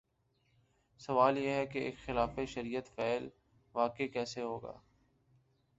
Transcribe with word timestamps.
سوال 0.99 1.37
یہ 1.37 1.49
ہے 1.49 1.65
کہ 1.65 1.79
ایک 1.79 1.95
خلاف 2.05 2.39
شریعت 2.47 2.95
فعل 2.95 3.29
واقع 3.75 4.07
کیسے 4.13 4.41
ہوگا؟ 4.41 4.73